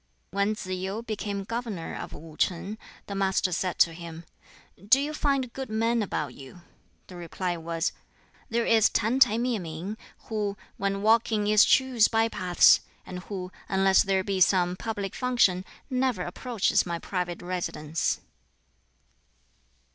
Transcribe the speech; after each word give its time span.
When 0.31 0.55
Tsz 0.55 0.65
yu 0.65 1.03
became 1.03 1.43
governor 1.43 1.93
of 1.93 2.11
Wu 2.11 2.35
shing, 2.39 2.79
the 3.05 3.13
Master 3.13 3.51
said 3.51 3.77
to 3.77 3.93
him, 3.93 4.25
"Do 4.83 4.99
you 4.99 5.13
find 5.13 5.53
good 5.53 5.69
men 5.69 6.01
about 6.01 6.33
you?" 6.33 6.63
The 7.05 7.15
reply 7.15 7.55
was, 7.55 7.91
"There 8.49 8.65
is 8.65 8.89
Tan 8.89 9.19
t'ai 9.19 9.37
Mieh 9.37 9.61
ming, 9.61 9.97
who 10.21 10.57
when 10.77 11.03
walking 11.03 11.45
eschews 11.53 12.07
by 12.07 12.29
paths, 12.29 12.79
and 13.05 13.19
who, 13.25 13.51
unless 13.69 14.01
there 14.01 14.23
be 14.23 14.41
some 14.41 14.75
public 14.75 15.13
function, 15.13 15.63
never 15.87 16.23
approaches 16.23 16.83
my 16.83 16.97
private 16.97 17.43
residence." 17.43 18.21